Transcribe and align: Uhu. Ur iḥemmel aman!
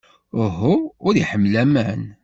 Uhu. 0.43 0.75
Ur 1.05 1.13
iḥemmel 1.15 1.53
aman! 1.63 2.01